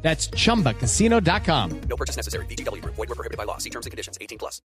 [0.00, 1.80] That's chumbacasino.com.
[1.88, 2.46] No purchase necessary.
[2.46, 2.82] BGW.
[2.84, 3.58] Void were prohibited by law.
[3.58, 4.16] See terms and conditions.
[4.20, 4.62] 18 plus.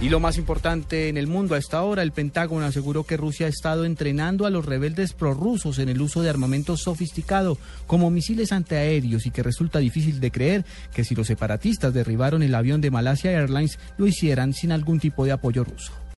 [0.00, 3.46] Y lo más importante en el mundo a esta hora, el Pentágono aseguró que Rusia
[3.46, 7.56] ha estado entrenando a los rebeldes prorrusos en el uso de armamento sofisticado
[7.86, 12.54] como misiles antiaéreos y que resulta difícil de creer que si los separatistas derribaron el
[12.54, 15.92] avión de Malasia Airlines lo hicieran sin algún tipo de apoyo ruso.